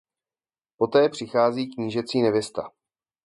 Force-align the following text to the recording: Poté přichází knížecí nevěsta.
Poté 0.77 1.09
přichází 1.09 1.67
knížecí 1.67 2.21
nevěsta. 2.21 2.71